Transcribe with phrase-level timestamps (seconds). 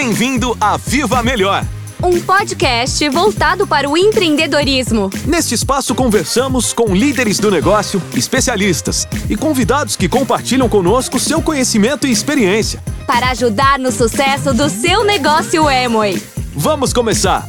[0.00, 1.64] Bem-vindo a Viva Melhor.
[2.00, 5.10] Um podcast voltado para o empreendedorismo.
[5.26, 12.06] Neste espaço conversamos com líderes do negócio, especialistas e convidados que compartilham conosco seu conhecimento
[12.06, 12.80] e experiência.
[13.08, 16.14] Para ajudar no sucesso do seu negócio Emoi.
[16.54, 17.42] Vamos começar!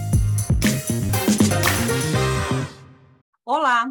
[3.46, 3.86] Olá,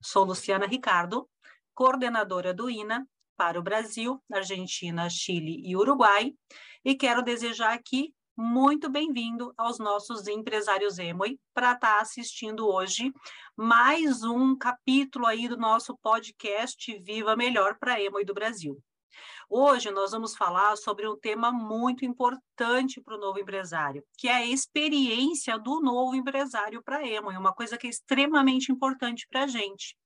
[0.00, 1.26] sou Luciana Ricardo,
[1.74, 3.04] coordenadora do INA
[3.36, 6.32] para o Brasil, Argentina, Chile e Uruguai,
[6.84, 13.10] e quero desejar aqui muito bem-vindo aos nossos empresários Emoi para estar tá assistindo hoje
[13.56, 18.78] mais um capítulo aí do nosso podcast Viva Melhor para Emoi do Brasil.
[19.56, 24.34] Hoje nós vamos falar sobre um tema muito importante para o novo empresário, que é
[24.34, 29.28] a experiência do novo empresário para a Emo, é uma coisa que é extremamente importante
[29.30, 29.96] para a gente.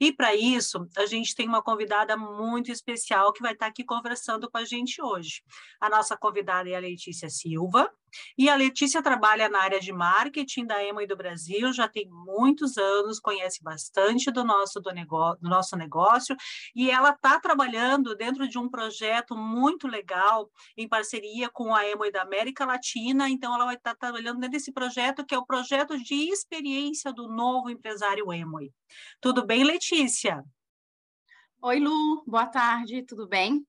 [0.00, 4.50] E para isso, a gente tem uma convidada muito especial que vai estar aqui conversando
[4.50, 5.40] com a gente hoje.
[5.80, 7.88] A nossa convidada é a Letícia Silva,
[8.36, 12.08] e a Letícia trabalha na área de marketing da Emo e do Brasil, já tem
[12.08, 16.34] muitos anos, conhece bastante do nosso, do, negócio, do nosso negócio,
[16.74, 18.95] e ela está trabalhando dentro de um projeto
[19.36, 23.94] muito legal, em parceria com a Emo e da América Latina, então ela vai estar
[23.94, 28.58] tá trabalhando dentro desse projeto, que é o projeto de experiência do novo empresário Emo.
[29.20, 30.44] Tudo bem, Letícia?
[31.62, 33.66] Oi, Lu, boa tarde, tudo bem?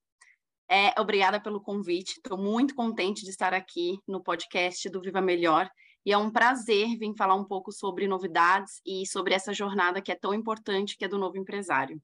[0.70, 2.18] É, obrigada pelo convite.
[2.18, 5.70] Estou muito contente de estar aqui no podcast do Viva Melhor.
[6.06, 10.12] E é um prazer vir falar um pouco sobre novidades e sobre essa jornada que
[10.12, 12.02] é tão importante, que é do novo empresário.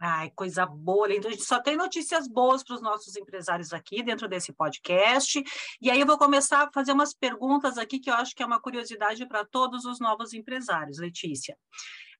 [0.00, 4.00] Ai, coisa boa, Então, a gente só tem notícias boas para os nossos empresários aqui
[4.00, 5.42] dentro desse podcast.
[5.80, 8.46] E aí eu vou começar a fazer umas perguntas aqui que eu acho que é
[8.46, 11.58] uma curiosidade para todos os novos empresários, Letícia.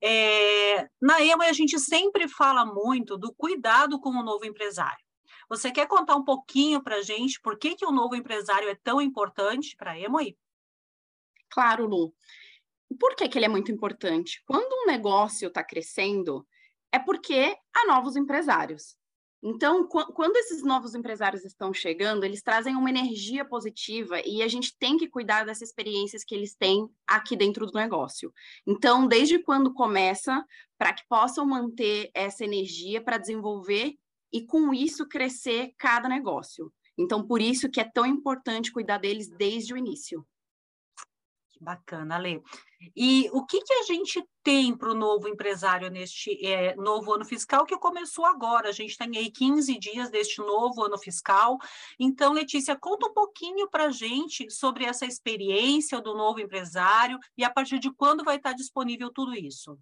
[0.03, 5.05] É, na EMA, a gente sempre fala muito do cuidado com o novo empresário.
[5.49, 8.75] Você quer contar um pouquinho para a gente por que, que o novo empresário é
[8.75, 10.37] tão importante para a Emoí?
[11.49, 12.13] Claro, Lu.
[12.99, 14.43] Por que, que ele é muito importante?
[14.45, 16.47] Quando um negócio está crescendo,
[16.93, 18.97] é porque há novos empresários.
[19.41, 24.77] Então, quando esses novos empresários estão chegando, eles trazem uma energia positiva e a gente
[24.77, 28.33] tem que cuidar dessas experiências que eles têm aqui dentro do negócio.
[28.67, 30.45] Então, desde quando começa,
[30.77, 33.95] para que possam manter essa energia para desenvolver
[34.33, 36.73] e com isso crescer cada negócio.
[36.99, 40.27] Então, por isso que é tão importante cuidar deles desde o início.
[41.61, 42.41] Bacana, Lê.
[42.95, 47.25] E o que, que a gente tem para o novo empresário neste é, novo ano
[47.25, 48.69] fiscal que começou agora?
[48.69, 51.59] A gente tem aí 15 dias deste novo ano fiscal.
[51.99, 57.43] Então, Letícia, conta um pouquinho para a gente sobre essa experiência do novo empresário e
[57.43, 59.77] a partir de quando vai estar disponível tudo isso.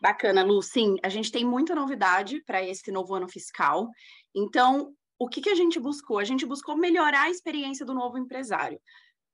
[0.00, 0.60] Bacana, Lu.
[0.60, 3.88] Sim, a gente tem muita novidade para esse novo ano fiscal.
[4.34, 6.18] Então, o que, que a gente buscou?
[6.18, 8.80] A gente buscou melhorar a experiência do novo empresário.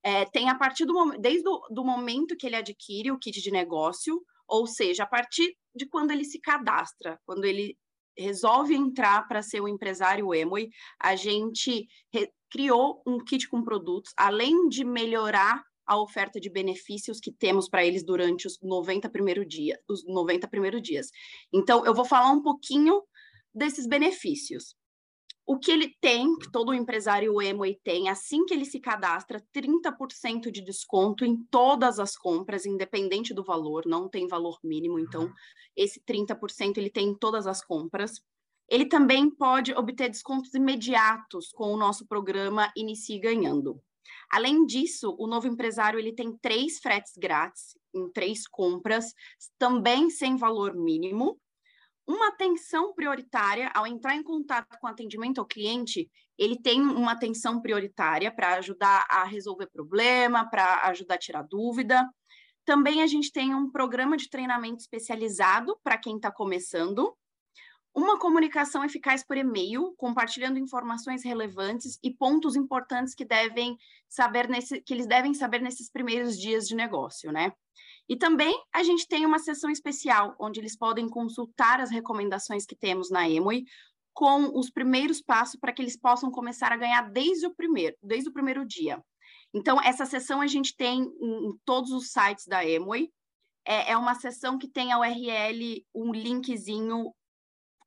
[0.03, 3.51] É, tem a partir do desde o do momento que ele adquire o kit de
[3.51, 7.77] negócio, ou seja, a partir de quando ele se cadastra, quando ele
[8.17, 10.69] resolve entrar para ser o empresário Emoi,
[11.01, 11.87] a gente
[12.51, 17.85] criou um kit com produtos, além de melhorar a oferta de benefícios que temos para
[17.85, 21.09] eles durante os 90 primeiros dias, os 90 primeiros dias.
[21.53, 23.03] Então, eu vou falar um pouquinho
[23.55, 24.77] desses benefícios.
[25.51, 30.49] O que ele tem, que todo empresário Emoi tem, assim que ele se cadastra, 30%
[30.49, 35.33] de desconto em todas as compras, independente do valor, não tem valor mínimo, então uhum.
[35.77, 38.21] esse 30% ele tem em todas as compras.
[38.69, 43.83] Ele também pode obter descontos imediatos com o nosso programa Inicie Ganhando.
[44.31, 49.07] Além disso, o novo empresário ele tem três fretes grátis em três compras,
[49.59, 51.41] também sem valor mínimo.
[52.07, 57.61] Uma atenção prioritária ao entrar em contato com atendimento ao cliente, ele tem uma atenção
[57.61, 62.09] prioritária para ajudar a resolver problema, para ajudar a tirar dúvida.
[62.65, 67.17] Também a gente tem um programa de treinamento especializado para quem está começando
[67.95, 73.77] uma comunicação eficaz por e-mail, compartilhando informações relevantes e pontos importantes que devem
[74.09, 77.53] saber nesse, que eles devem saber nesses primeiros dias de negócio, né?
[78.09, 82.75] E também a gente tem uma sessão especial onde eles podem consultar as recomendações que
[82.75, 83.65] temos na Emoi
[84.13, 88.29] com os primeiros passos para que eles possam começar a ganhar desde o primeiro, desde
[88.29, 89.03] o primeiro dia.
[89.55, 93.11] Então, essa sessão a gente tem em, todos os sites da Emoi.
[93.65, 97.13] É, é uma sessão que tem a URL, um linkzinho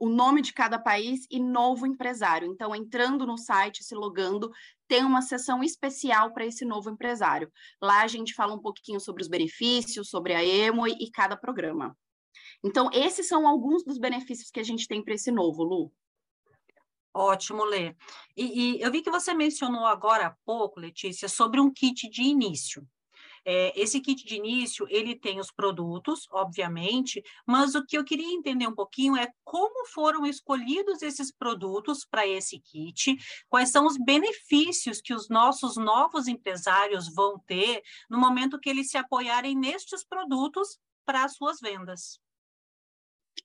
[0.04, 2.52] o nome de cada país e novo empresário.
[2.52, 4.52] Então, entrando no site, se logando,
[4.86, 7.50] tem uma seção especial para esse novo empresário.
[7.82, 11.98] Lá a gente fala um pouquinho sobre os benefícios, sobre a Emo e cada programa.
[12.62, 15.94] Então, esses são alguns dos benefícios que a gente tem para esse novo, Lu.
[17.14, 17.96] Ótimo, Lê.
[18.36, 22.24] E, e, eu vi que você mencionou agora há pouco, Letícia, sobre um kit de
[22.24, 22.86] início.
[23.46, 28.34] É, esse kit de início, ele tem os produtos, obviamente, mas o que eu queria
[28.34, 33.18] entender um pouquinho é como foram escolhidos esses produtos para esse kit,
[33.50, 38.90] quais são os benefícios que os nossos novos empresários vão ter no momento que eles
[38.90, 42.20] se apoiarem nestes produtos para as suas vendas.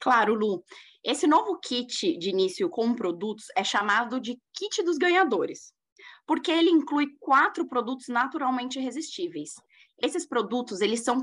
[0.01, 0.63] Claro, Lu.
[1.03, 5.73] Esse novo kit de início com produtos é chamado de kit dos ganhadores,
[6.27, 9.55] porque ele inclui quatro produtos naturalmente resistíveis.
[10.01, 11.21] Esses produtos, eles são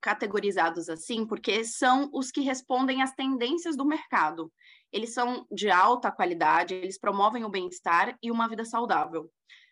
[0.00, 4.52] categorizados assim porque são os que respondem às tendências do mercado.
[4.92, 9.30] Eles são de alta qualidade, eles promovem o bem-estar e uma vida saudável.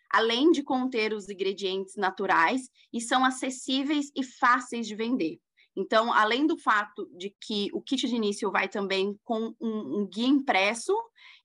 [0.09, 5.39] Além de conter os ingredientes naturais e são acessíveis e fáceis de vender.
[5.75, 10.07] Então, além do fato de que o kit de início vai também com um, um
[10.11, 10.93] guia impresso,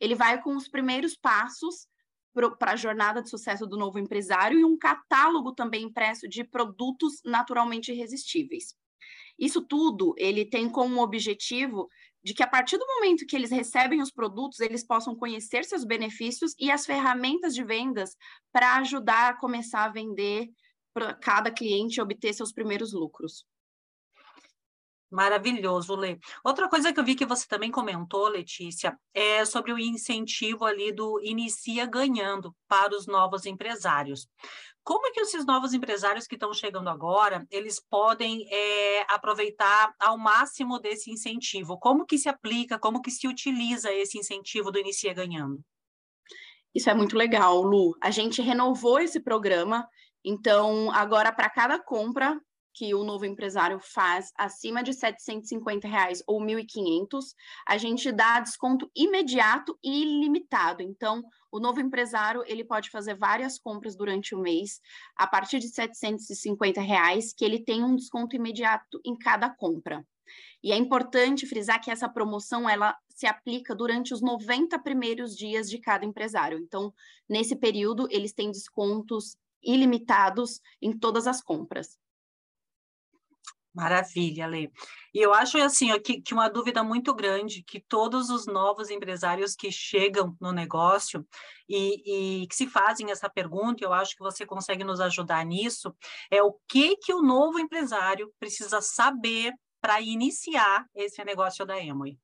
[0.01, 1.87] ele vai com os primeiros passos
[2.59, 7.21] para a jornada de sucesso do novo empresário e um catálogo também impresso de produtos
[7.25, 8.75] naturalmente irresistíveis.
[9.39, 11.89] Isso tudo ele tem como objetivo
[12.23, 15.85] de que a partir do momento que eles recebem os produtos, eles possam conhecer seus
[15.85, 18.17] benefícios e as ferramentas de vendas
[18.53, 20.49] para ajudar a começar a vender
[20.93, 23.47] para cada cliente obter seus primeiros lucros.
[25.11, 26.19] Maravilhoso, Lê.
[26.45, 30.93] Outra coisa que eu vi que você também comentou, Letícia, é sobre o incentivo ali
[30.93, 34.29] do Inicia Ganhando para os novos empresários.
[34.83, 40.17] Como é que esses novos empresários que estão chegando agora, eles podem é, aproveitar ao
[40.19, 41.79] máximo desse incentivo?
[41.79, 45.61] Como que se aplica, como que se utiliza esse incentivo do Inicia Ganhando?
[46.75, 47.97] Isso é muito legal, Lu.
[48.03, 49.89] A gente renovou esse programa,
[50.25, 52.41] então agora para cada compra
[52.77, 57.35] que o novo empresário faz acima de 750 reais ou 1.500,
[57.67, 60.83] a gente dá desconto imediato e ilimitado.
[60.83, 64.79] Então, o novo empresário ele pode fazer várias compras durante o mês
[65.17, 70.07] a partir de 750 reais, que ele tem um desconto imediato em cada compra.
[70.63, 75.71] E é importante frisar que essa promoção ela se aplica durante os 90 primeiros dias
[75.71, 76.59] de cada empresário.
[76.59, 76.93] Então,
[77.27, 81.99] nesse período, eles têm descontos ilimitados em todas as compras.
[83.77, 84.71] Maravilha, Lê.
[85.13, 89.55] E eu acho assim que, que, uma dúvida muito grande que todos os novos empresários
[89.55, 91.27] que chegam no negócio
[91.69, 95.95] e, e, que se fazem essa pergunta, eu acho que você consegue nos ajudar nisso,
[96.31, 102.19] é o que que o novo empresário precisa saber para iniciar esse negócio da Emoi.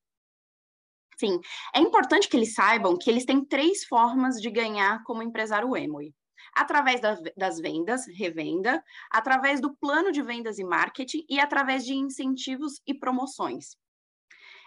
[1.19, 1.39] Sim,
[1.75, 6.15] é importante que eles saibam que eles têm três formas de ganhar como empresário Emoi
[6.55, 7.01] através
[7.37, 12.93] das vendas, revenda, através do plano de vendas e marketing e através de incentivos e
[12.93, 13.77] promoções.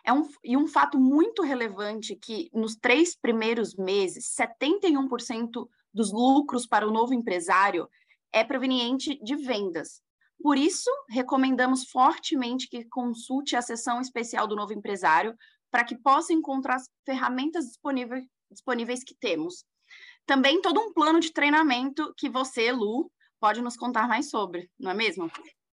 [0.04, 6.68] É um, e um fato muito relevante que nos três primeiros meses, 71% dos lucros
[6.68, 7.90] para o novo empresário
[8.31, 10.02] é proveniente de vendas.
[10.42, 15.36] Por isso, recomendamos fortemente que consulte a seção especial do novo empresário
[15.72, 19.66] para que possa encontrar as ferramentas disponíveis, disponíveis que temos,
[20.25, 24.92] também todo um plano de treinamento que você, Lu, pode nos contar mais sobre, não
[24.92, 25.30] é mesmo?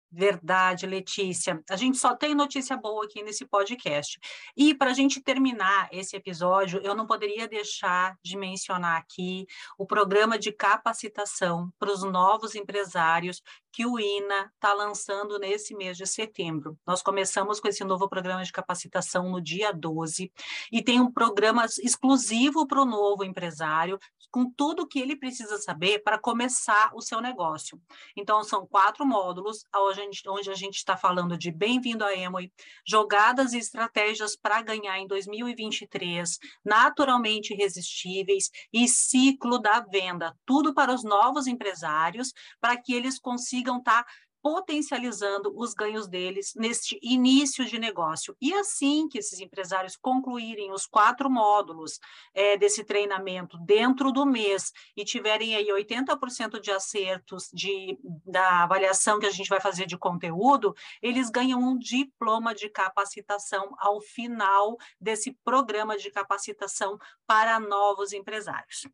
[0.10, 1.62] Verdade, Letícia.
[1.70, 4.18] A gente só tem notícia boa aqui nesse podcast.
[4.56, 9.46] E para a gente terminar esse episódio, eu não poderia deixar de mencionar aqui
[9.78, 13.42] o programa de capacitação para os novos empresários
[13.78, 16.76] que o INA está lançando nesse mês de setembro.
[16.84, 20.32] Nós começamos com esse novo programa de capacitação no dia 12
[20.72, 24.00] e tem um programa exclusivo para o novo empresário,
[24.32, 27.80] com tudo o que ele precisa saber para começar o seu negócio.
[28.16, 29.64] Então, são quatro módulos,
[30.28, 32.52] onde a gente está falando de Bem-vindo à Emoi,
[32.86, 40.94] jogadas e estratégias para ganhar em 2023, naturalmente irresistíveis e ciclo da venda, tudo para
[40.94, 44.10] os novos empresários, para que eles consigam consigam estar tá
[44.40, 48.38] potencializando os ganhos deles neste início de negócio.
[48.40, 52.00] E assim que esses empresários concluírem os quatro módulos
[52.34, 59.20] é, desse treinamento dentro do mês e tiverem aí 80% de acertos de, da avaliação
[59.20, 64.78] que a gente vai fazer de conteúdo, eles ganham um diploma de capacitação ao final
[65.02, 68.88] desse programa de capacitação para novos empresários.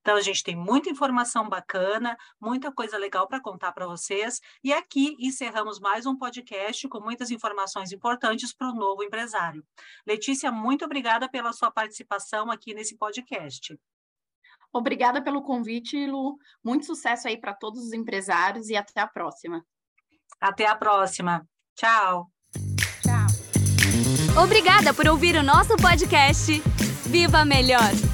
[0.00, 4.40] Então, a gente tem muita informação bacana, muita coisa legal para contar para vocês.
[4.62, 9.64] E aqui encerramos mais um podcast com muitas informações importantes para o novo empresário.
[10.06, 13.78] Letícia, muito obrigada pela sua participação aqui nesse podcast.
[14.72, 16.36] Obrigada pelo convite, Lu.
[16.62, 19.64] Muito sucesso aí para todos os empresários e até a próxima.
[20.40, 21.46] Até a próxima.
[21.76, 22.28] Tchau.
[23.00, 24.42] Tchau.
[24.42, 26.60] Obrigada por ouvir o nosso podcast.
[27.06, 28.13] Viva Melhor!